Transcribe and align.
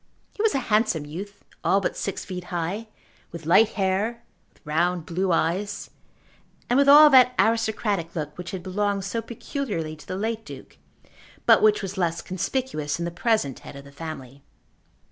He 0.35 0.41
was 0.41 0.55
a 0.55 0.59
handsome 0.71 1.05
youth, 1.05 1.45
all 1.63 1.79
but 1.79 1.95
six 1.95 2.25
feet 2.25 2.45
high, 2.45 2.87
with 3.31 3.45
light 3.45 3.73
hair, 3.73 4.23
with 4.51 4.59
round 4.65 5.05
blue 5.05 5.31
eyes, 5.31 5.91
and 6.67 6.77
with 6.79 6.89
all 6.89 7.11
that 7.11 7.35
aristocratic 7.37 8.15
look, 8.15 8.35
which 8.35 8.49
had 8.49 8.63
belonged 8.63 9.05
so 9.05 9.21
peculiarly 9.21 9.95
to 9.95 10.07
the 10.07 10.17
late 10.17 10.43
Duke 10.43 10.77
but 11.45 11.61
which 11.61 11.83
was 11.83 11.99
less 11.99 12.23
conspicuous 12.23 12.97
in 12.97 13.05
the 13.05 13.11
present 13.11 13.59
head 13.59 13.75
of 13.75 13.85
the 13.85 13.91
family. 13.91 14.41